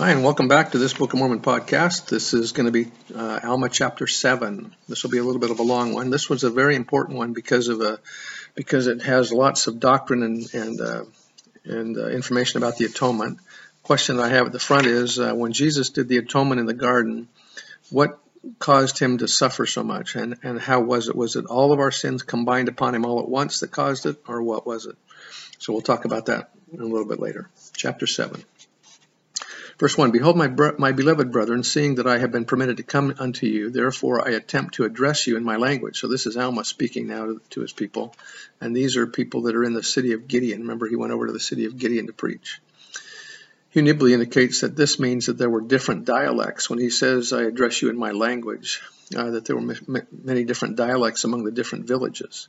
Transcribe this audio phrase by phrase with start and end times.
[0.00, 2.08] Hi, and welcome back to this Book of Mormon podcast.
[2.08, 4.74] This is going to be uh, Alma chapter seven.
[4.88, 6.08] This will be a little bit of a long one.
[6.08, 7.98] This was a very important one because of a
[8.54, 11.04] because it has lots of doctrine and and uh,
[11.64, 13.40] and uh, information about the atonement.
[13.82, 16.72] Question I have at the front is uh, when Jesus did the atonement in the
[16.72, 17.28] garden,
[17.90, 18.18] what
[18.58, 21.14] caused him to suffer so much, and and how was it?
[21.14, 24.16] Was it all of our sins combined upon him all at once that caused it,
[24.26, 24.96] or what was it?
[25.58, 27.50] So we'll talk about that a little bit later.
[27.74, 28.42] Chapter seven.
[29.80, 32.82] Verse 1 Behold, my, bro- my beloved brethren, seeing that I have been permitted to
[32.82, 35.98] come unto you, therefore I attempt to address you in my language.
[35.98, 38.14] So this is Alma speaking now to, to his people.
[38.60, 40.60] And these are people that are in the city of Gideon.
[40.60, 42.60] Remember, he went over to the city of Gideon to preach.
[43.70, 46.68] Hugh Nibley indicates that this means that there were different dialects.
[46.68, 48.82] When he says, I address you in my language,
[49.16, 52.48] uh, that there were m- many different dialects among the different villages.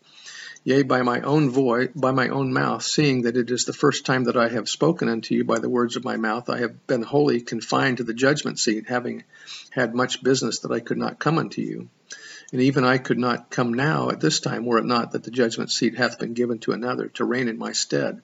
[0.63, 4.05] Yea, by my own voice, by my own mouth, seeing that it is the first
[4.05, 6.85] time that I have spoken unto you by the words of my mouth, I have
[6.85, 9.23] been wholly confined to the judgment seat, having
[9.71, 11.89] had much business that I could not come unto you.
[12.51, 15.31] And even I could not come now at this time, were it not that the
[15.31, 18.21] judgment seat hath been given to another to reign in my stead.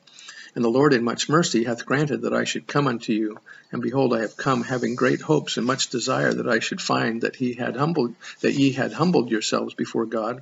[0.55, 3.37] And the Lord in much mercy hath granted that I should come unto you.
[3.71, 7.21] And behold, I have come, having great hopes and much desire that I should find
[7.21, 10.41] that he had humbled, that ye had humbled yourselves before God,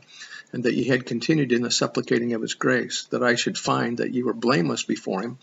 [0.54, 3.98] and that ye had continued in the supplicating of his grace, that I should find
[3.98, 5.38] that ye were blameless before him,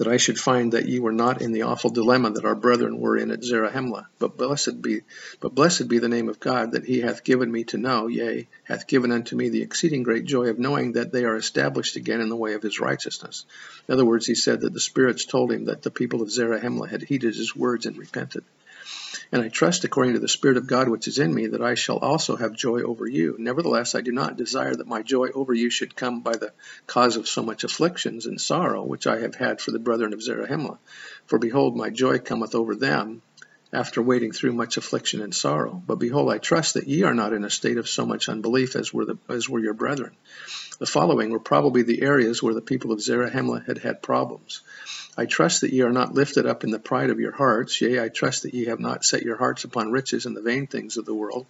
[0.00, 2.98] that I should find that ye were not in the awful dilemma that our brethren
[2.98, 4.06] were in at Zarahemla.
[4.18, 5.02] But blessed be,
[5.40, 8.48] but blessed be the name of God that He hath given me to know, yea,
[8.64, 12.22] hath given unto me the exceeding great joy of knowing that they are established again
[12.22, 13.44] in the way of His righteousness.
[13.88, 16.88] In other words, he said that the spirits told him that the people of Zarahemla
[16.88, 18.44] had heeded His words and repented.
[19.32, 21.74] And I trust, according to the Spirit of God which is in me, that I
[21.74, 23.36] shall also have joy over you.
[23.38, 26.52] Nevertheless, I do not desire that my joy over you should come by the
[26.88, 30.22] cause of so much afflictions and sorrow, which I have had for the brethren of
[30.22, 30.78] Zarahemla.
[31.26, 33.22] For behold, my joy cometh over them,
[33.72, 35.82] after waiting through much affliction and sorrow.
[35.86, 38.74] But behold, I trust that ye are not in a state of so much unbelief
[38.74, 40.16] as were, the, as were your brethren.
[40.78, 44.62] The following were probably the areas where the people of Zarahemla had had problems.
[45.16, 47.80] I trust that ye are not lifted up in the pride of your hearts.
[47.80, 50.66] Yea, I trust that ye have not set your hearts upon riches and the vain
[50.66, 51.46] things of the world.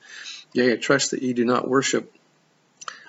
[0.52, 2.12] Yea, I trust that ye do not worship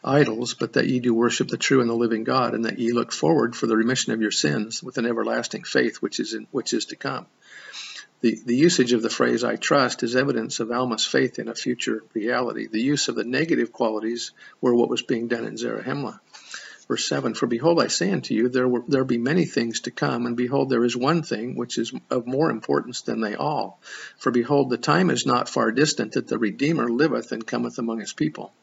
[0.03, 2.91] idols, but that ye do worship the true and the living God, and that ye
[2.91, 6.47] look forward for the remission of your sins with an everlasting faith which is in,
[6.51, 7.25] which is to come.
[8.21, 12.03] The, usage of the phrase I trust is evidence of Alma's faith in a future
[12.13, 12.67] reality.
[12.67, 16.19] The use of the negative qualities were what was being done in Zarahemla.
[16.87, 19.91] Verse 7 For behold, I say unto you, there, will, there be many things to
[19.91, 23.79] come, and behold, there is one thing which is of more importance than they all.
[24.17, 28.01] For behold, the time is not far distant that the Redeemer liveth and cometh among
[28.01, 28.53] his people.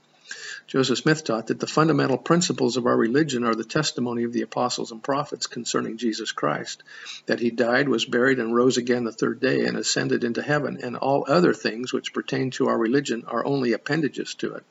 [0.69, 4.43] Joseph Smith taught that the fundamental principles of our religion are the testimony of the
[4.43, 6.83] apostles and prophets concerning Jesus Christ,
[7.25, 10.78] that he died, was buried, and rose again the third day, and ascended into heaven,
[10.83, 14.65] and all other things which pertain to our religion are only appendages to it.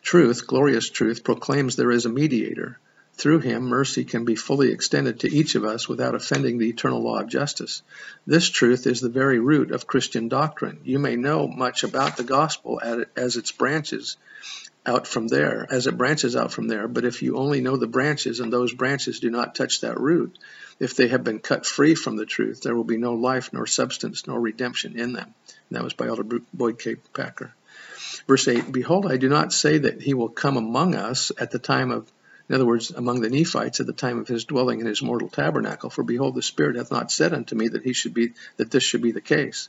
[0.00, 2.78] Truth, glorious truth, proclaims there is a mediator.
[3.14, 7.02] Through him, mercy can be fully extended to each of us without offending the eternal
[7.02, 7.82] law of justice.
[8.26, 10.80] This truth is the very root of Christian doctrine.
[10.84, 12.80] You may know much about the gospel
[13.14, 14.16] as its branches
[14.84, 17.86] out from there, as it branches out from there, but if you only know the
[17.86, 20.36] branches and those branches do not touch that root,
[20.80, 23.66] if they have been cut free from the truth, there will be no life, nor
[23.66, 25.34] substance, nor redemption in them.
[25.68, 26.96] And that was by Elder Boyd K.
[27.14, 27.54] Packer.
[28.26, 31.58] Verse 8 Behold, I do not say that he will come among us at the
[31.60, 32.10] time of
[32.48, 35.28] in other words, among the Nephites at the time of his dwelling in his mortal
[35.28, 35.90] tabernacle.
[35.90, 38.82] For behold, the Spirit hath not said unto me that he should be that this
[38.82, 39.68] should be the case.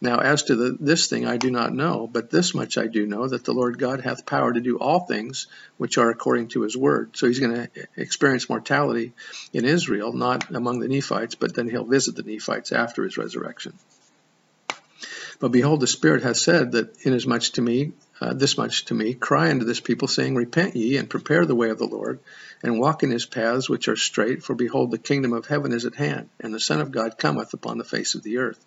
[0.00, 3.06] Now as to the, this thing I do not know, but this much I do
[3.06, 5.46] know that the Lord God hath power to do all things
[5.76, 7.16] which are according to his word.
[7.16, 9.12] So he's going to experience mortality
[9.52, 13.78] in Israel, not among the Nephites, but then he'll visit the Nephites after his resurrection.
[15.40, 19.14] But behold, the Spirit hath said that inasmuch to me, uh, this much to me,
[19.14, 22.20] cry unto this people, saying, Repent ye, and prepare the way of the Lord,
[22.62, 25.84] and walk in his paths which are straight, for behold, the kingdom of heaven is
[25.84, 28.64] at hand, and the Son of God cometh upon the face of the earth.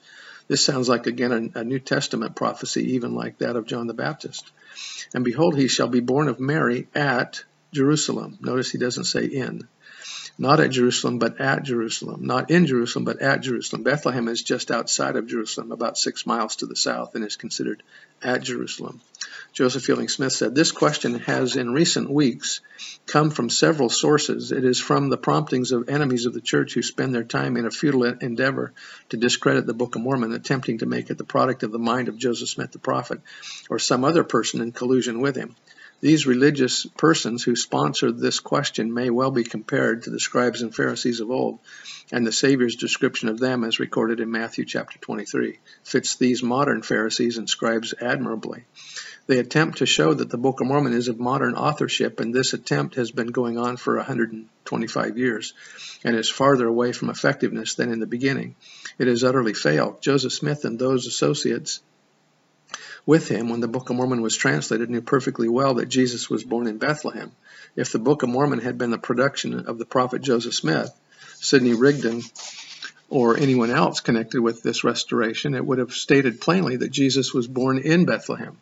[0.48, 3.94] This sounds like, again, a, a New Testament prophecy, even like that of John the
[3.94, 4.52] Baptist.
[5.14, 8.38] And behold, he shall be born of Mary at Jerusalem.
[8.42, 9.68] Notice he doesn't say in
[10.38, 12.26] not at Jerusalem, but at Jerusalem.
[12.26, 13.84] Not in Jerusalem, but at Jerusalem.
[13.84, 17.82] Bethlehem is just outside of Jerusalem, about six miles to the south, and is considered
[18.22, 19.02] at Jerusalem.
[19.54, 22.62] Joseph Fielding Smith said, This question has in recent weeks
[23.08, 24.52] come from several sources.
[24.52, 27.66] It is from the promptings of enemies of the church who spend their time in
[27.66, 28.74] a futile endeavor
[29.10, 32.08] to discredit the Book of Mormon, attempting to make it the product of the mind
[32.08, 33.22] of Joseph Smith the prophet
[33.70, 35.56] or some other person in collusion with him.
[36.00, 40.74] These religious persons who sponsored this question may well be compared to the scribes and
[40.74, 41.58] Pharisees of old,
[42.12, 46.84] and the Savior's description of them, as recorded in Matthew chapter 23, fits these modern
[46.84, 48.66] Pharisees and scribes admirably.
[49.26, 52.54] They attempt to show that the Book of Mormon is of modern authorship, and this
[52.54, 55.56] attempt has been going on for 125 years
[56.04, 58.56] and is farther away from effectiveness than in the beginning.
[59.00, 60.02] It has utterly failed.
[60.02, 61.82] Joseph Smith and those associates
[63.08, 66.44] with him when the Book of Mormon was translated knew perfectly well that Jesus was
[66.44, 67.32] born in Bethlehem.
[67.76, 70.94] If the Book of Mormon had been the production of the prophet Joseph Smith,
[71.36, 72.22] Sidney Rigdon,
[73.10, 77.48] or anyone else connected with this restoration, it would have stated plainly that Jesus was
[77.48, 78.58] born in Bethlehem.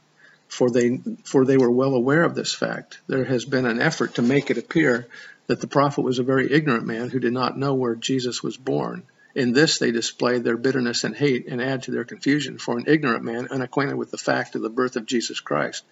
[0.48, 3.00] For they, for they were well aware of this fact.
[3.08, 5.08] There has been an effort to make it appear
[5.48, 8.58] that the prophet was a very ignorant man who did not know where Jesus was
[8.58, 9.04] born.
[9.36, 12.86] In this they display their bitterness and hate and add to their confusion, for an
[12.88, 15.84] ignorant man, unacquainted with the fact of the birth of Jesus Christ,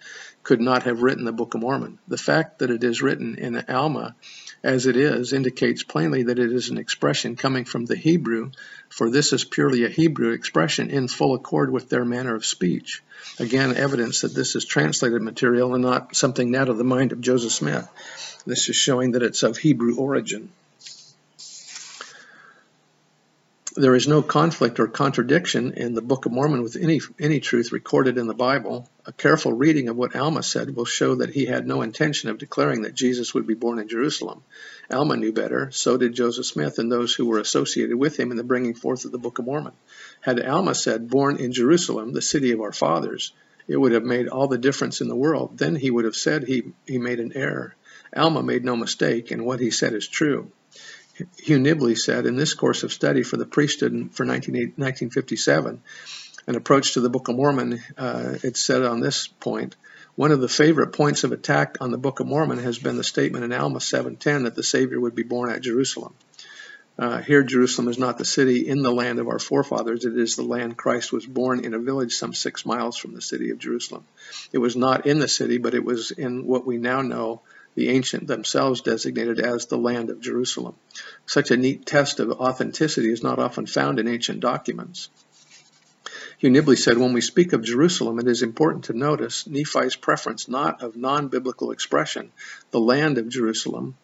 [0.42, 1.98] could not have written the Book of Mormon.
[2.08, 4.14] The fact that it is written in Alma
[4.62, 8.50] as it is indicates plainly that it is an expression coming from the Hebrew,
[8.88, 13.02] for this is purely a Hebrew expression in full accord with their manner of speech.
[13.38, 17.20] Again, evidence that this is translated material and not something out of the mind of
[17.20, 17.86] Joseph Smith.
[18.46, 20.50] This is showing that it's of Hebrew origin.
[23.76, 27.72] There is no conflict or contradiction in the Book of Mormon with any, any truth
[27.72, 28.88] recorded in the Bible.
[29.04, 32.38] A careful reading of what Alma said will show that he had no intention of
[32.38, 34.44] declaring that Jesus would be born in Jerusalem.
[34.92, 38.36] Alma knew better, so did Joseph Smith and those who were associated with him in
[38.36, 39.72] the bringing forth of the Book of Mormon.
[40.20, 43.32] Had Alma said, born in Jerusalem, the city of our fathers,
[43.66, 45.58] it would have made all the difference in the world.
[45.58, 47.74] Then he would have said he, he made an error.
[48.16, 50.52] Alma made no mistake, and what he said is true.
[51.38, 55.82] Hugh Nibley said in this course of study for the priesthood for 1957,
[56.46, 59.76] an approach to the Book of Mormon, uh, it said on this point,
[60.16, 63.04] one of the favorite points of attack on the Book of Mormon has been the
[63.04, 66.14] statement in Alma 7:10 that the Savior would be born at Jerusalem.
[66.96, 70.04] Uh, here, Jerusalem is not the city in the land of our forefathers.
[70.04, 73.20] It is the land Christ was born in a village some six miles from the
[73.20, 74.04] city of Jerusalem.
[74.52, 77.42] It was not in the city, but it was in what we now know
[77.74, 80.74] the ancient themselves designated as the land of Jerusalem.
[81.26, 85.08] Such a neat test of authenticity is not often found in ancient documents.
[86.38, 90.48] Hugh Nibley said, When we speak of Jerusalem, it is important to notice Nephi's preference
[90.48, 92.32] not of non biblical expression,
[92.70, 93.96] the land of Jerusalem,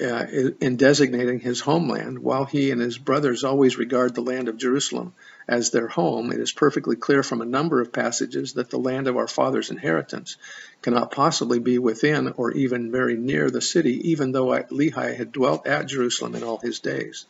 [0.00, 0.26] uh,
[0.60, 5.12] in designating his homeland, while he and his brothers always regard the land of Jerusalem
[5.48, 9.08] as their home, it is perfectly clear from a number of passages that the land
[9.08, 10.36] of our father's inheritance
[10.82, 15.66] cannot possibly be within or even very near the city, even though Lehi had dwelt
[15.66, 17.24] at Jerusalem in all his days.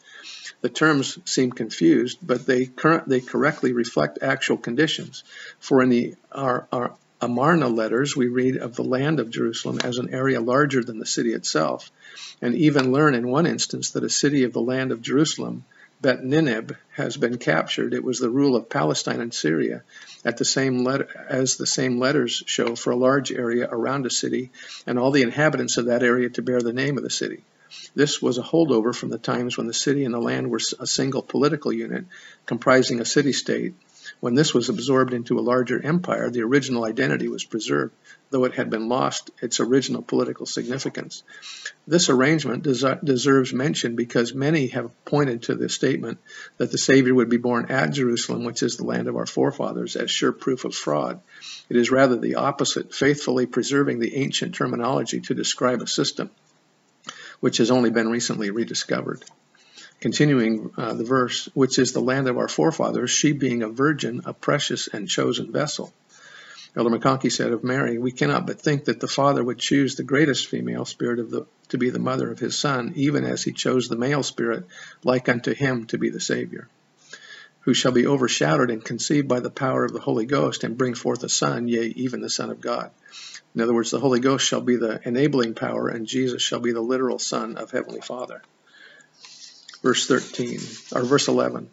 [0.61, 2.71] The terms seem confused, but they,
[3.07, 5.23] they correctly reflect actual conditions.
[5.61, 9.99] For in the our, our Amarna letters, we read of the land of Jerusalem as
[9.99, 11.91] an area larger than the city itself,
[12.43, 15.65] and even learn in one instance that a city of the land of Jerusalem
[16.01, 17.93] Bet Ninib has been captured.
[17.93, 19.83] It was the rule of Palestine and Syria,
[20.25, 24.11] at the same let- as the same letters show, for a large area around a
[24.11, 24.51] city,
[24.87, 27.43] and all the inhabitants of that area to bear the name of the city.
[27.95, 30.87] This was a holdover from the times when the city and the land were a
[30.87, 32.05] single political unit
[32.47, 33.75] comprising a city state
[34.21, 37.95] when this was absorbed into a larger empire, the original identity was preserved,
[38.31, 41.23] though it had been lost its original political significance.
[41.87, 46.19] This arrangement des- deserves mention because many have pointed to the statement
[46.57, 49.95] that the Savior would be born at Jerusalem, which is the land of our forefathers,
[49.95, 51.21] as sure proof of fraud.
[51.69, 56.31] It is rather the opposite, faithfully preserving the ancient terminology to describe a system
[57.41, 59.25] which has only been recently rediscovered
[60.01, 64.23] continuing uh, the verse, which is the land of our forefathers, she being a virgin,
[64.25, 65.93] a precious and chosen vessel.
[66.77, 70.05] Elder McConkie said of Mary, we cannot but think that the Father would choose the
[70.05, 73.53] greatest female spirit of the, to be the mother of his Son, even as he
[73.53, 74.67] chose the male spirit,
[75.03, 76.69] like unto him, to be the Savior,
[77.61, 80.95] who shall be overshadowed and conceived by the power of the Holy Ghost, and bring
[80.95, 82.93] forth a Son, yea, even the Son of God.
[83.55, 86.73] In other words, the Holy Ghost shall be the enabling power, and Jesus shall be
[86.73, 88.43] the literal Son of Heavenly Father
[89.83, 90.61] verse 13
[90.93, 91.71] or verse 11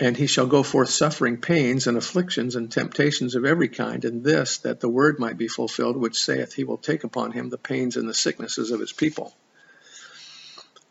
[0.00, 4.22] and he shall go forth suffering pains and afflictions and temptations of every kind and
[4.22, 7.58] this that the word might be fulfilled which saith he will take upon him the
[7.58, 9.34] pains and the sicknesses of his people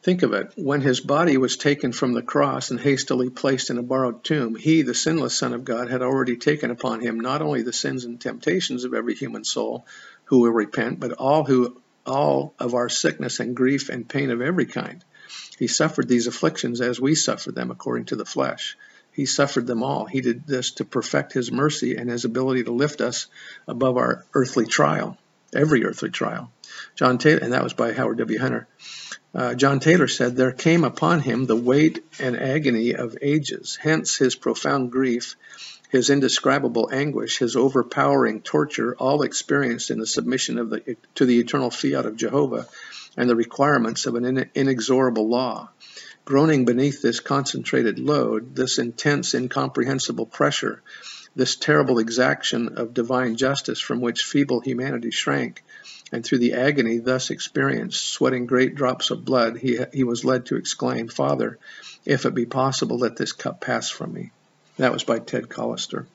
[0.08, 0.54] Think of it.
[0.56, 4.56] When his body was taken from the cross and hastily placed in a borrowed tomb,
[4.56, 8.06] he, the sinless Son of God, had already taken upon him not only the sins
[8.06, 9.86] and temptations of every human soul
[10.24, 14.42] who will repent, but all who all of our sickness and grief and pain of
[14.42, 15.04] every kind.
[15.60, 18.78] He suffered these afflictions as we suffer them according to the flesh.
[19.12, 20.06] He suffered them all.
[20.06, 23.28] He did this to perfect his mercy and his ability to lift us
[23.68, 25.18] above our earthly trial,
[25.56, 26.52] every earthly trial.
[26.96, 28.40] John Taylor, and that was by Howard W.
[28.40, 28.68] Hunter.
[29.34, 34.16] Uh, John Taylor said, There came upon him the weight and agony of ages, hence
[34.16, 35.36] his profound grief,
[35.90, 41.40] his indescribable anguish, his overpowering torture, all experienced in the submission of the, to the
[41.40, 42.68] eternal fiat of Jehovah
[43.16, 45.70] and the requirements of an inexorable law.
[46.26, 50.84] Groaning beneath this concentrated load, this intense, incomprehensible pressure,
[51.36, 55.64] this terrible exaction of divine justice from which feeble humanity shrank,
[56.12, 60.48] and through the agony thus experienced, sweating great drops of blood, he, he was led
[60.48, 61.60] to exclaim, Father,
[62.06, 64.32] if it be possible, let this cup pass from me.
[64.78, 66.06] That was by Tad Callister.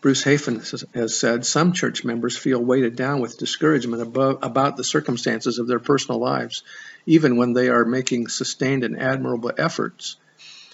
[0.00, 0.60] Bruce Hafen
[0.94, 5.66] has said some church members feel weighted down with discouragement above, about the circumstances of
[5.66, 6.62] their personal lives,
[7.06, 10.16] even when they are making sustained and admirable efforts.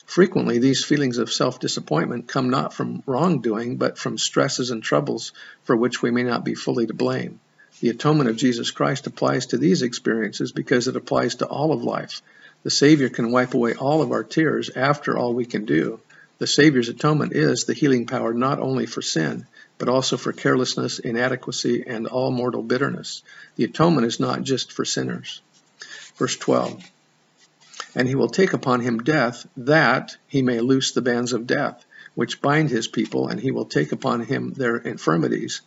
[0.07, 5.33] Frequently, these feelings of self disappointment come not from wrongdoing, but from stresses and troubles
[5.63, 7.39] for which we may not be fully to blame.
[7.81, 11.85] The atonement of Jesus Christ applies to these experiences because it applies to all of
[11.85, 12.23] life.
[12.65, 16.01] The Savior can wipe away all of our tears after all we can do.
[16.41, 20.99] The Savior's atonement is the healing power not only for sin, but also for carelessness,
[20.99, 23.23] inadequacy, and all mortal bitterness.
[23.57, 25.43] The atonement is not just for sinners.
[26.17, 26.83] Verse 12
[27.95, 31.85] And he will take upon him death, that he may loose the bands of death,
[32.15, 35.61] which bind his people, and he will take upon him their infirmities,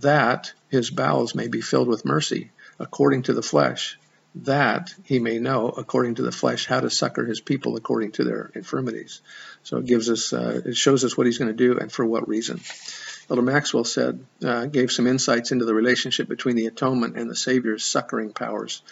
[0.00, 3.96] that his bowels may be filled with mercy, according to the flesh,
[4.42, 8.24] that he may know, according to the flesh, how to succor his people according to
[8.24, 9.22] their infirmities.
[9.62, 12.04] So it gives us, uh, it shows us what he's going to do and for
[12.04, 12.60] what reason.
[13.30, 17.34] Elder Maxwell said, uh, gave some insights into the relationship between the atonement and the
[17.34, 18.82] Savior's succoring powers.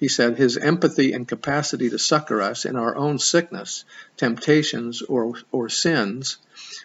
[0.00, 3.84] He said, His empathy and capacity to succor us in our own sickness,
[4.16, 6.38] temptations, or, or sins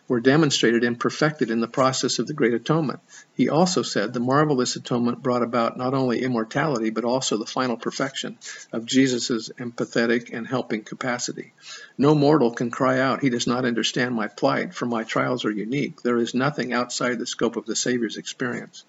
[0.08, 3.00] were demonstrated and perfected in the process of the Great Atonement.
[3.34, 7.78] He also said the marvelous atonement brought about not only immortality, but also the final
[7.78, 8.38] perfection
[8.72, 11.54] of Jesus' empathetic and helping capacity.
[11.98, 15.52] No mortal can cry out, He does not understand my plight, for my trials are
[15.52, 16.02] unique.
[16.02, 18.84] There is nothing outside the scope of the Savior's experience.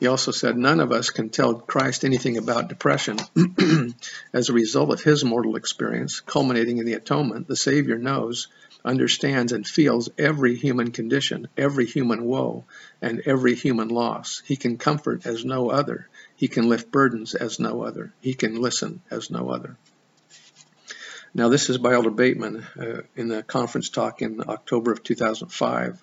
[0.00, 3.18] He also said, None of us can tell Christ anything about depression.
[4.32, 8.48] As a result of his mortal experience, culminating in the atonement, the Savior knows
[8.84, 12.64] understands and feels every human condition, every human woe,
[13.00, 14.42] and every human loss.
[14.44, 16.08] He can comfort as no other.
[16.36, 18.12] He can lift burdens as no other.
[18.20, 19.76] He can listen as no other.
[21.32, 26.02] Now, this is by Elder Bateman uh, in the conference talk in October of 2005,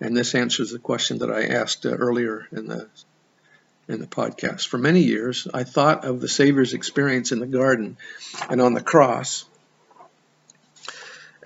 [0.00, 2.88] and this answers the question that I asked uh, earlier in the
[3.88, 4.66] in the podcast.
[4.66, 7.96] For many years, I thought of the Savior's experience in the garden
[8.50, 9.44] and on the cross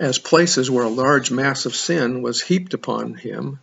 [0.01, 3.59] as places where a large mass of sin was heaped upon him.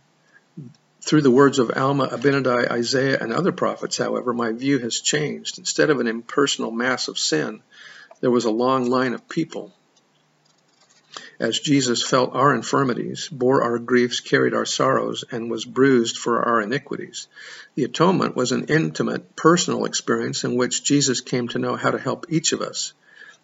[1.01, 5.59] Through the words of Alma, Abinadi, Isaiah, and other prophets, however, my view has changed.
[5.59, 7.61] Instead of an impersonal mass of sin,
[8.21, 9.73] there was a long line of people.
[11.41, 16.41] As Jesus felt our infirmities, bore our griefs, carried our sorrows, and was bruised for
[16.41, 17.27] our iniquities.
[17.75, 21.99] The atonement was an intimate, personal experience in which Jesus came to know how to
[21.99, 22.93] help each of us.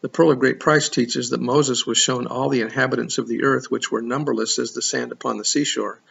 [0.02, 3.44] The Pearl of Great Price teaches that Moses was shown all the inhabitants of the
[3.44, 6.02] earth, which were numberless as the sand upon the seashore.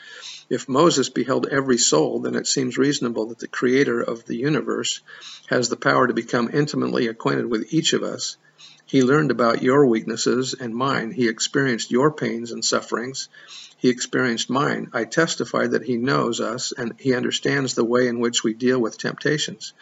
[0.49, 5.01] If Moses beheld every soul, then it seems reasonable that the Creator of the universe
[5.49, 8.39] has the power to become intimately acquainted with each of us.
[8.87, 11.11] He learned about your weaknesses and mine.
[11.11, 13.29] He experienced your pains and sufferings.
[13.77, 14.89] He experienced mine.
[14.95, 18.79] I testify that He knows us and He understands the way in which we deal
[18.79, 19.75] with temptations.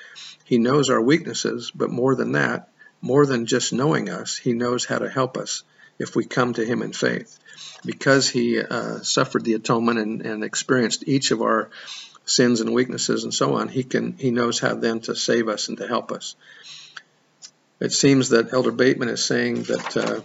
[0.45, 2.69] He knows our weaknesses, but more than that,
[3.03, 5.65] more than just knowing us, he knows how to help us
[5.99, 7.39] if we come to him in faith.
[7.85, 11.69] Because he uh, suffered the atonement and, and experienced each of our
[12.25, 15.69] sins and weaknesses and so on, he can he knows how then to save us
[15.69, 16.37] and to help us.
[17.81, 20.21] It seems that Elder Bateman is saying that uh,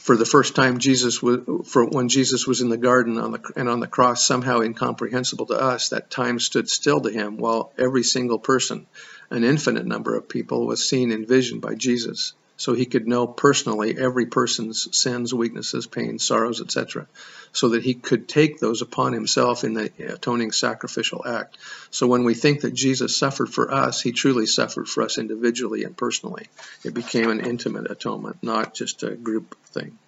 [0.00, 3.52] for the first time Jesus was for when Jesus was in the garden on the
[3.54, 7.72] and on the cross somehow incomprehensible to us that time stood still to him while
[7.76, 8.86] every single person
[9.30, 13.26] an infinite number of people was seen in vision by Jesus, so he could know
[13.26, 17.06] personally every person's sins, weaknesses, pains, sorrows, etc.,
[17.54, 21.56] so that he could take those upon himself in the atoning sacrificial act.
[21.90, 25.84] So when we think that Jesus suffered for us, he truly suffered for us individually
[25.84, 26.48] and personally.
[26.84, 29.98] It became an intimate atonement, not just a group thing.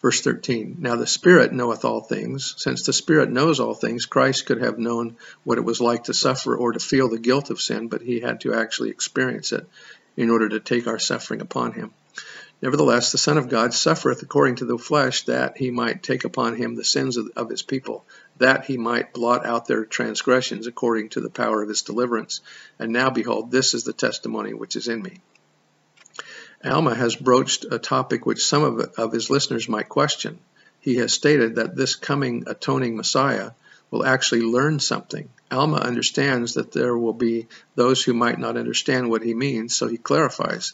[0.00, 2.54] Verse 13 Now the Spirit knoweth all things.
[2.56, 6.14] Since the Spirit knows all things, Christ could have known what it was like to
[6.14, 9.68] suffer or to feel the guilt of sin, but he had to actually experience it
[10.16, 11.92] in order to take our suffering upon him.
[12.62, 16.56] Nevertheless, the Son of God suffereth according to the flesh, that he might take upon
[16.56, 18.04] him the sins of, of his people,
[18.36, 22.42] that he might blot out their transgressions according to the power of his deliverance.
[22.78, 25.20] And now, behold, this is the testimony which is in me.
[26.62, 30.38] Alma has broached a topic which some of, of his listeners might question.
[30.80, 33.52] He has stated that this coming atoning Messiah
[33.90, 35.28] will actually learn something.
[35.50, 39.88] Alma understands that there will be those who might not understand what he means, so
[39.88, 40.72] he clarifies.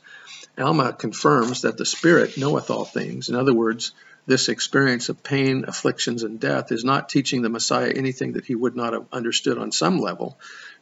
[0.58, 3.28] Alma confirms that the Spirit knoweth all things.
[3.28, 3.92] In other words,
[4.26, 8.54] this experience of pain, afflictions, and death is not teaching the Messiah anything that he
[8.54, 10.36] would not have understood on some level,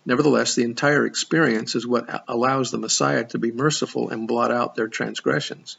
[0.07, 4.75] Nevertheless, the entire experience is what allows the Messiah to be merciful and blot out
[4.75, 5.79] their transgressions.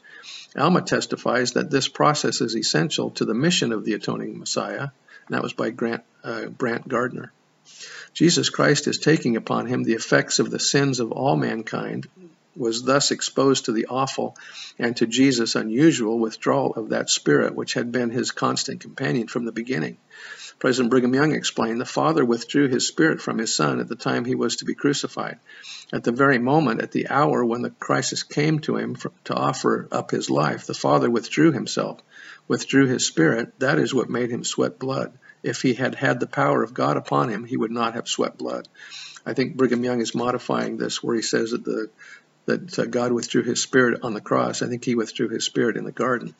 [0.56, 4.88] Alma testifies that this process is essential to the mission of the atoning Messiah,
[5.26, 7.32] and that was by Grant, uh, Brant Gardner.
[8.14, 12.08] Jesus Christ is taking upon him the effects of the sins of all mankind,
[12.56, 14.36] was thus exposed to the awful
[14.78, 19.44] and to Jesus unusual withdrawal of that spirit which had been his constant companion from
[19.44, 19.98] the beginning.
[20.58, 24.24] President Brigham Young explained, the Father withdrew his spirit from his Son at the time
[24.24, 25.38] he was to be crucified.
[25.92, 29.34] At the very moment, at the hour when the crisis came to him for, to
[29.34, 32.00] offer up his life, the Father withdrew himself,
[32.48, 33.58] withdrew his spirit.
[33.58, 35.18] That is what made him sweat blood.
[35.42, 38.36] If he had had the power of God upon him, he would not have sweat
[38.38, 38.68] blood.
[39.24, 41.90] I think Brigham Young is modifying this where he says that the
[42.46, 44.62] that uh, God withdrew his spirit on the cross.
[44.62, 46.34] I think he withdrew his spirit in the garden.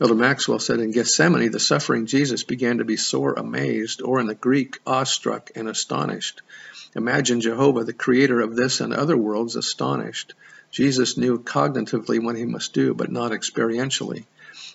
[0.00, 4.26] Elder Maxwell said in Gethsemane, the suffering Jesus began to be sore amazed, or in
[4.26, 6.42] the Greek, awestruck and astonished.
[6.96, 10.34] Imagine Jehovah, the creator of this and other worlds, astonished.
[10.70, 14.24] Jesus knew cognitively what he must do, but not experientially.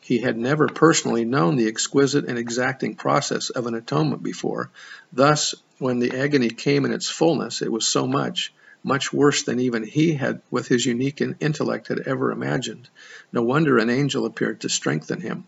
[0.02, 4.72] He had never personally known the exquisite and exacting process of an atonement before.
[5.14, 9.60] Thus, when the agony came in its fullness, it was so much much worse than
[9.60, 12.90] even he had, with his unique intellect, had ever imagined.
[13.32, 15.46] No wonder an angel appeared to strengthen him.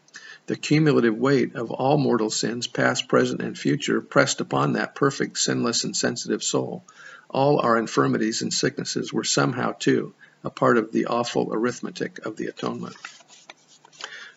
[0.48, 5.38] The cumulative weight of all mortal sins, past, present, and future, pressed upon that perfect,
[5.38, 6.84] sinless, and sensitive soul.
[7.30, 10.13] All our infirmities and sicknesses were somehow, too,
[10.44, 12.96] a part of the awful arithmetic of the atonement.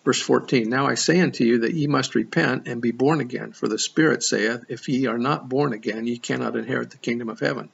[0.05, 3.53] Verse 14 Now I say unto you that ye must repent and be born again,
[3.53, 7.31] for the Spirit saith, If ye are not born again, ye cannot inherit the kingdom
[7.31, 7.71] of heaven.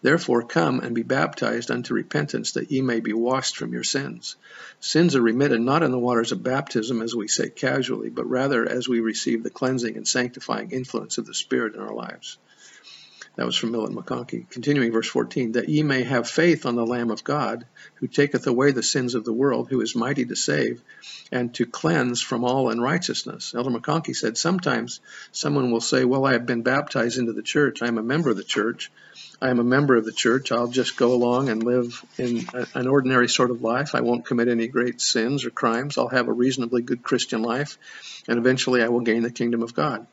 [0.00, 4.36] Therefore come and be baptized unto repentance, that ye may be washed from your sins.
[4.80, 8.66] Sins are remitted not in the waters of baptism, as we say casually, but rather
[8.66, 12.38] as we receive the cleansing and sanctifying influence of the Spirit in our lives.
[13.36, 14.48] That was from Milton McConkie.
[14.48, 17.66] Continuing verse 14, that ye may have faith on the Lamb of God,
[17.96, 20.82] who taketh away the sins of the world, who is mighty to save,
[21.32, 23.52] and to cleanse from all unrighteousness.
[23.54, 25.00] Elder McConkie said, sometimes
[25.32, 27.82] someone will say, well, I have been baptized into the church.
[27.82, 28.92] I am a member of the church.
[29.42, 30.52] I am a member of the church.
[30.52, 33.96] I'll just go along and live in an ordinary sort of life.
[33.96, 35.98] I won't commit any great sins or crimes.
[35.98, 37.78] I'll have a reasonably good Christian life,
[38.28, 40.06] and eventually I will gain the kingdom of God.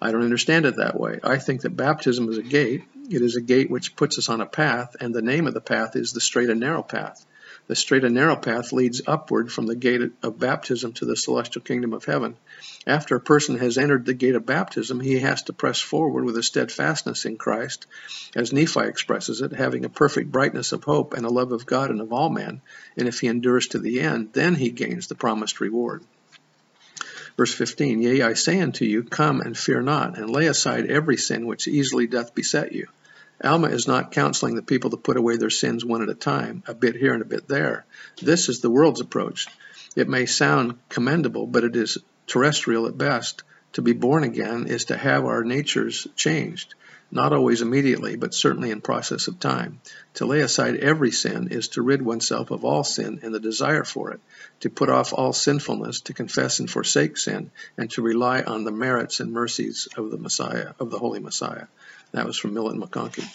[0.00, 1.18] I don't understand it that way.
[1.24, 2.84] I think that baptism is a gate.
[3.10, 5.60] It is a gate which puts us on a path, and the name of the
[5.60, 7.24] path is the straight and narrow path.
[7.66, 11.60] The straight and narrow path leads upward from the gate of baptism to the celestial
[11.60, 12.36] kingdom of heaven.
[12.86, 16.38] After a person has entered the gate of baptism, he has to press forward with
[16.38, 17.86] a steadfastness in Christ,
[18.34, 21.90] as Nephi expresses it, having a perfect brightness of hope and a love of God
[21.90, 22.62] and of all men.
[22.96, 26.04] And if he endures to the end, then he gains the promised reward.
[27.38, 31.16] Verse 15 Yea, I say unto you, Come and fear not, and lay aside every
[31.16, 32.88] sin which easily doth beset you.
[33.44, 36.64] Alma is not counseling the people to put away their sins one at a time,
[36.66, 37.86] a bit here and a bit there.
[38.20, 39.46] This is the world's approach.
[39.94, 43.44] It may sound commendable, but it is terrestrial at best.
[43.74, 46.74] To be born again is to have our natures changed
[47.10, 49.80] not always immediately, but certainly in process of time.
[50.14, 53.84] To lay aside every sin is to rid oneself of all sin and the desire
[53.84, 54.20] for it,
[54.60, 58.72] to put off all sinfulness, to confess and forsake sin, and to rely on the
[58.72, 61.66] merits and mercies of the Messiah, of the Holy Messiah.
[62.12, 63.28] That was from Milton McConkie.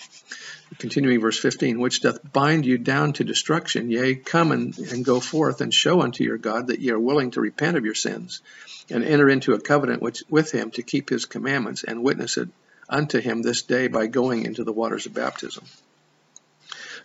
[0.80, 5.20] Continuing verse 15, which doth bind you down to destruction, yea, come and, and go
[5.20, 8.42] forth and show unto your God that ye are willing to repent of your sins,
[8.90, 12.50] and enter into a covenant which, with him to keep his commandments and witness it
[12.94, 15.66] unto him this day by going into the waters of baptism.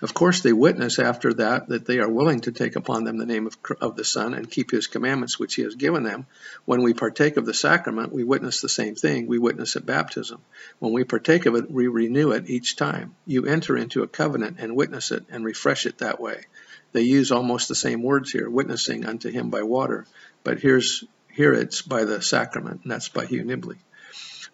[0.00, 3.26] Of course, they witness after that that they are willing to take upon them the
[3.26, 6.26] name of, of the Son and keep his commandments which he has given them.
[6.66, 9.26] When we partake of the sacrament, we witness the same thing.
[9.26, 10.40] We witness at baptism.
[10.78, 13.16] When we partake of it, we renew it each time.
[13.26, 16.44] You enter into a covenant and witness it and refresh it that way.
[16.92, 20.06] They use almost the same words here, witnessing unto him by water,
[20.44, 23.76] but here's here it's by the sacrament, and that's by Hugh Nibley.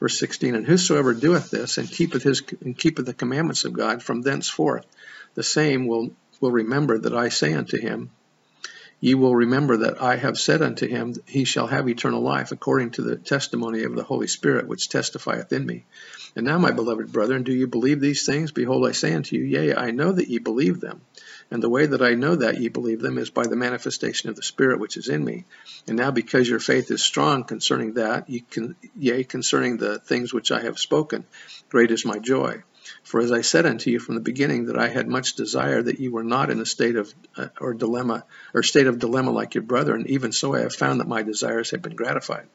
[0.05, 4.03] Verse 16, and whosoever doeth this and keepeth his and keepeth the commandments of God
[4.03, 4.85] from thenceforth,
[5.35, 6.11] the same will
[6.43, 8.11] will remember that I say unto him,
[9.01, 12.91] Ye will remember that I have said unto him, He shall have eternal life, according
[12.91, 15.87] to the testimony of the Holy Spirit, which testifieth in me.
[16.37, 18.53] And now, my beloved brethren, do you believe these things?
[18.53, 21.01] Behold, I say unto you, Yea, I know that ye believe them.
[21.55, 24.35] And the way that I know that ye believe them is by the manifestation of
[24.35, 25.45] the Spirit which is in me.
[25.87, 30.35] And now, because your faith is strong concerning that, ye can, yea, concerning the things
[30.35, 31.25] which I have spoken,
[31.69, 32.65] great is my joy.
[33.05, 36.01] For as I said unto you from the beginning, that I had much desire that
[36.01, 39.55] ye were not in a state of uh, or dilemma or state of dilemma like
[39.55, 42.49] your brethren, even so I have found that my desires have been gratified.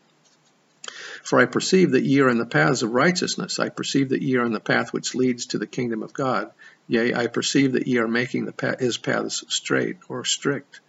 [1.23, 3.59] For I perceive that ye are in the paths of righteousness.
[3.59, 6.51] I perceive that ye are in the path which leads to the kingdom of God.
[6.87, 10.79] Yea, I perceive that ye are making the his paths straight or strict.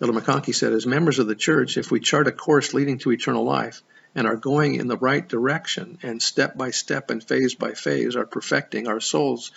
[0.00, 3.12] Elder McConkie said, as members of the church, if we chart a course leading to
[3.12, 3.82] eternal life
[4.14, 8.16] and are going in the right direction and step by step and phase by phase
[8.16, 9.52] are perfecting our souls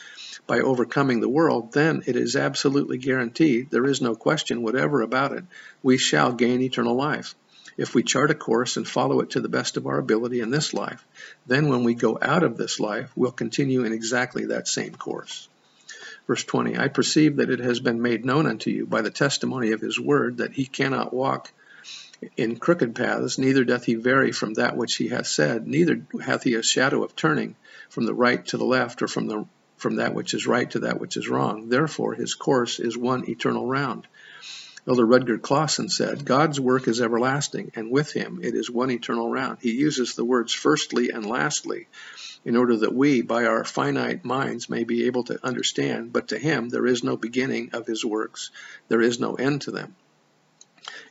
[0.48, 5.32] by overcoming the world, then it is absolutely guaranteed, there is no question whatever about
[5.32, 5.44] it,
[5.84, 7.36] we shall gain eternal life.
[7.80, 10.52] If we chart a course and follow it to the best of our ability in
[10.52, 11.06] this life,
[11.48, 15.48] then when we go out of this life, we'll continue in exactly that same course.
[16.28, 19.72] Verse 20 I perceive that it has been made known unto you by the testimony
[19.72, 21.54] of his word that he cannot walk
[22.36, 26.44] in crooked paths, neither doth he vary from that which he hath said, neither hath
[26.44, 27.56] he a shadow of turning
[27.88, 29.46] from the right to the left, or from the
[29.78, 31.70] from that which is right to that which is wrong.
[31.70, 34.06] Therefore his course is one eternal round.
[34.90, 39.30] Elder Rudger Clawson said, God's work is everlasting, and with him it is one eternal
[39.30, 39.60] round.
[39.62, 41.88] He uses the words firstly and lastly
[42.44, 46.12] in order that we, by our finite minds, may be able to understand.
[46.12, 48.50] But to him there is no beginning of his works,
[48.88, 49.96] there is no end to them.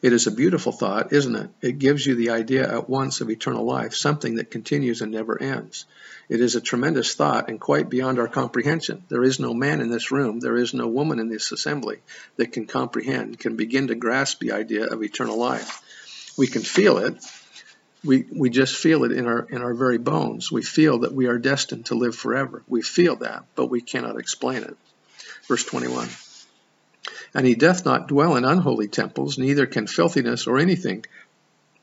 [0.00, 1.50] It is a beautiful thought, isn't it?
[1.60, 5.40] It gives you the idea at once of eternal life, something that continues and never
[5.40, 5.86] ends.
[6.28, 9.02] It is a tremendous thought and quite beyond our comprehension.
[9.08, 11.98] There is no man in this room, there is no woman in this assembly
[12.36, 15.82] that can comprehend, can begin to grasp the idea of eternal life.
[16.36, 17.16] We can feel it,
[18.04, 20.52] we, we just feel it in our in our very bones.
[20.52, 22.62] We feel that we are destined to live forever.
[22.68, 24.76] We feel that, but we cannot explain it.
[25.48, 26.08] Verse 21.
[27.34, 31.04] And he doth not dwell in unholy temples, neither can filthiness or anything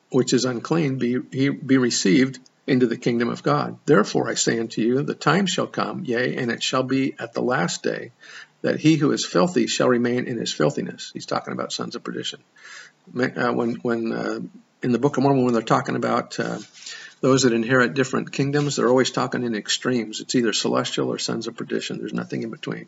[0.10, 1.18] which is unclean be,
[1.50, 3.78] be received into the kingdom of God.
[3.86, 7.34] Therefore I say unto you, the time shall come, yea, and it shall be at
[7.34, 8.12] the last day,
[8.62, 11.12] that he who is filthy shall remain in his filthiness.
[11.14, 12.42] He's talking about sons of perdition.
[13.16, 14.40] Uh, when when uh,
[14.82, 16.58] in the Book of Mormon when they're talking about uh,
[17.22, 20.20] those that inherit different kingdoms, they're always talking in extremes.
[20.20, 22.00] It's either celestial or sons of perdition.
[22.00, 22.88] There's nothing in between.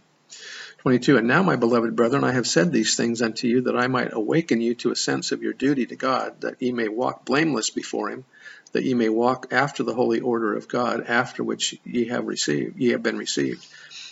[0.79, 1.17] 22.
[1.17, 4.13] And now, my beloved brethren, I have said these things unto you that I might
[4.13, 7.69] awaken you to a sense of your duty to God, that ye may walk blameless
[7.69, 8.25] before him,
[8.73, 12.77] that ye may walk after the holy order of God, after which ye have received,
[12.77, 13.65] ye have been received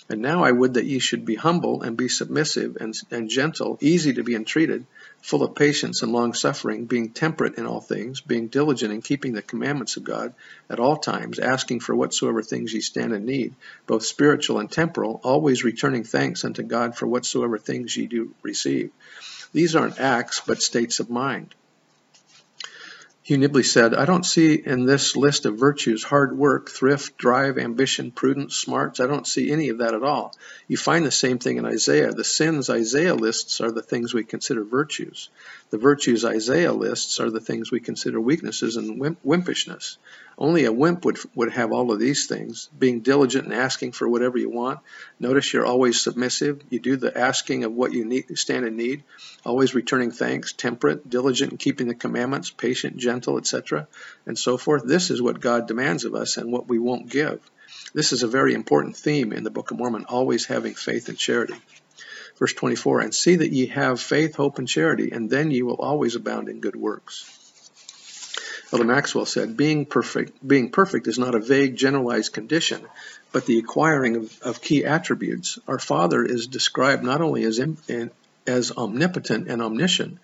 [0.09, 3.77] and now I would that ye should be humble and be submissive and, and gentle,
[3.81, 4.85] easy to be entreated,
[5.25, 9.33] full of patience and long suffering, being temperate in all things, being diligent in keeping
[9.33, 10.35] the commandments of God
[10.69, 13.55] at all times, asking for whatsoever things ye stand in need,
[13.87, 18.91] both spiritual and temporal, always returning thanks unto God for whatsoever things ye do receive.
[19.51, 21.55] These aren't acts, but states of mind.
[23.25, 27.57] Hugh Nibley said, I don't see in this list of virtues hard work, thrift, drive,
[27.57, 28.99] ambition, prudence, smarts.
[28.99, 30.35] I don't see any of that at all.
[30.67, 32.11] You find the same thing in Isaiah.
[32.11, 35.29] The sins Isaiah lists are the things we consider virtues.
[35.71, 39.97] The virtues Isaiah lists are the things we consider weaknesses and wimpishness.
[40.37, 44.07] Only a wimp would, would have all of these things, being diligent and asking for
[44.07, 44.79] whatever you want.
[45.17, 46.61] Notice you're always submissive.
[46.69, 49.03] You do the asking of what you need, stand in need,
[49.45, 53.87] always returning thanks, temperate, diligent in keeping the commandments, patient, gentle, etc.,
[54.25, 54.83] and so forth.
[54.85, 57.39] This is what God demands of us and what we won't give.
[57.93, 61.17] This is a very important theme in the Book of Mormon, always having faith and
[61.17, 61.55] charity.
[62.37, 65.75] Verse 24, and see that ye have faith, hope, and charity, and then ye will
[65.75, 67.44] always abound in good works.
[68.71, 72.81] Elder Maxwell said, being perfect, being perfect is not a vague, generalized condition,
[73.31, 75.59] but the acquiring of, of key attributes.
[75.67, 77.59] Our Father is described not only as,
[78.47, 80.17] as omnipotent and omniscient,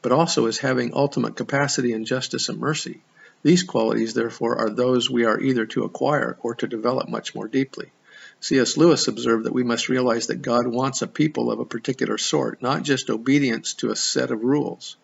[0.00, 3.02] but also as having ultimate capacity in justice and mercy.
[3.42, 7.48] These qualities, therefore, are those we are either to acquire or to develop much more
[7.48, 7.90] deeply.
[8.40, 8.76] C.S.
[8.76, 12.62] Lewis observed that we must realize that God wants a people of a particular sort,
[12.62, 14.96] not just obedience to a set of rules.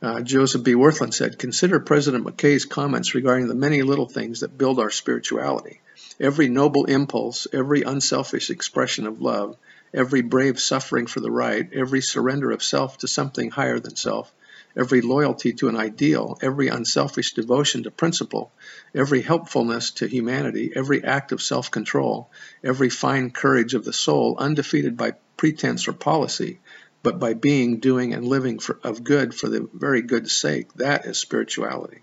[0.00, 0.74] Uh, Joseph B.
[0.74, 5.80] Wirthlin said, Consider President McKay's comments regarding the many little things that build our spirituality.
[6.20, 9.56] Every noble impulse, every unselfish expression of love,
[9.92, 14.32] every brave suffering for the right, every surrender of self to something higher than self,
[14.76, 18.52] every loyalty to an ideal, every unselfish devotion to principle,
[18.94, 22.30] every helpfulness to humanity, every act of self control,
[22.62, 26.60] every fine courage of the soul, undefeated by pretense or policy,
[27.02, 30.72] but by being, doing, and living for, of good for the very good sake.
[30.74, 32.02] That is spirituality.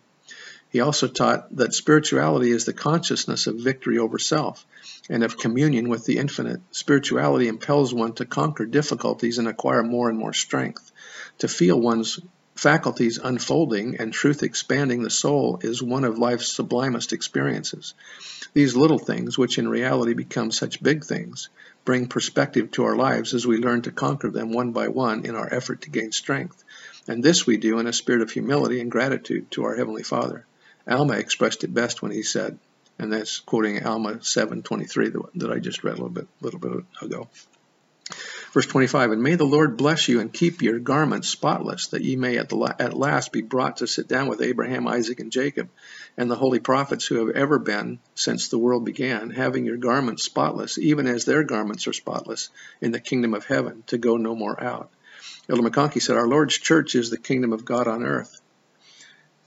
[0.70, 4.66] He also taught that spirituality is the consciousness of victory over self
[5.10, 6.62] and of communion with the infinite.
[6.72, 10.92] Spirituality impels one to conquer difficulties and acquire more and more strength.
[11.38, 12.20] To feel one's
[12.56, 17.94] faculties unfolding and truth expanding the soul is one of life's sublimest experiences.
[18.54, 21.50] These little things, which in reality become such big things,
[21.86, 25.36] bring perspective to our lives as we learn to conquer them one by one in
[25.36, 26.64] our effort to gain strength.
[27.08, 30.46] And this we do in a spirit of humility and gratitude to our Heavenly Father.
[30.88, 32.58] Alma expressed it best when he said,
[32.98, 37.30] and that's quoting Alma 7:23 that I just read a little bit, little bit ago.
[38.56, 42.16] Verse 25, And may the Lord bless you and keep your garments spotless, that ye
[42.16, 45.68] may at, the, at last be brought to sit down with Abraham, Isaac, and Jacob,
[46.16, 50.24] and the holy prophets who have ever been since the world began, having your garments
[50.24, 54.34] spotless, even as their garments are spotless, in the kingdom of heaven, to go no
[54.34, 54.90] more out.
[55.50, 58.40] Elder McConkie said, Our Lord's church is the kingdom of God on earth.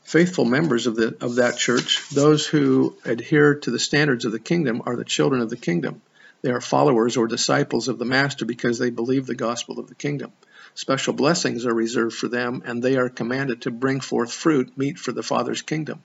[0.03, 4.39] Faithful members of, the, of that church, those who adhere to the standards of the
[4.39, 6.03] kingdom, are the children of the kingdom.
[6.41, 9.97] They are followers or disciples of the Master because they believe the gospel of the
[9.97, 10.33] kingdom.
[10.75, 15.01] Special blessings are reserved for them, and they are commanded to bring forth fruit meet
[15.01, 16.05] for the Father's kingdom.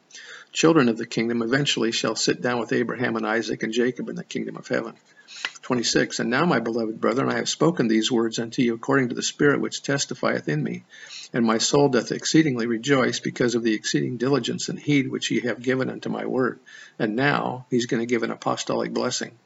[0.51, 4.15] Children of the kingdom eventually shall sit down with Abraham and Isaac and Jacob in
[4.15, 4.95] the kingdom of heaven.
[5.61, 6.19] 26.
[6.19, 9.21] And now, my beloved brethren, I have spoken these words unto you according to the
[9.21, 10.83] Spirit which testifieth in me.
[11.31, 15.41] And my soul doth exceedingly rejoice because of the exceeding diligence and heed which ye
[15.41, 16.59] have given unto my word.
[16.97, 19.37] And now, he's going to give an apostolic blessing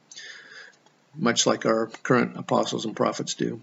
[1.18, 3.62] much like our current apostles and prophets do.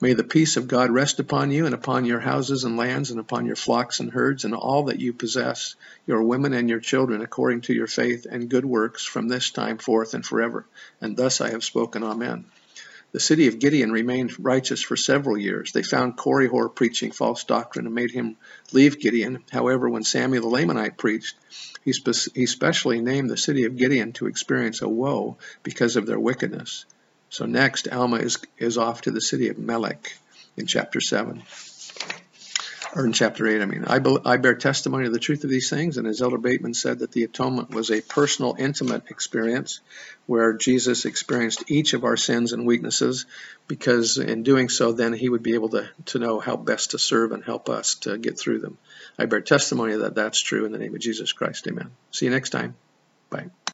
[0.00, 3.18] May the peace of God rest upon you and upon your houses and lands and
[3.18, 5.74] upon your flocks and herds and all that you possess,
[6.06, 9.78] your women and your children, according to your faith and good works from this time
[9.78, 10.66] forth and forever.
[11.00, 12.04] And thus I have spoken.
[12.04, 12.44] Amen.
[13.12, 15.72] The city of Gideon remained righteous for several years.
[15.72, 18.36] They found Korihor preaching false doctrine and made him
[18.72, 19.44] leave Gideon.
[19.50, 21.34] However, when Samuel the Lamanite preached,
[21.84, 26.06] he, spe- he specially named the city of Gideon to experience a woe because of
[26.06, 26.84] their wickedness.
[27.30, 30.18] So next, Alma is, is off to the city of Melech
[30.56, 31.42] in chapter 7
[32.94, 33.84] or in chapter 8, I mean.
[33.84, 36.74] I, be, I bear testimony of the truth of these things, and as Elder Bateman
[36.74, 39.80] said, that the atonement was a personal, intimate experience
[40.26, 43.26] where Jesus experienced each of our sins and weaknesses,
[43.66, 46.98] because in doing so, then he would be able to, to know how best to
[46.98, 48.78] serve and help us to get through them.
[49.18, 51.66] I bear testimony that that's true in the name of Jesus Christ.
[51.66, 51.90] Amen.
[52.10, 52.76] See you next time.
[53.30, 53.50] Bye.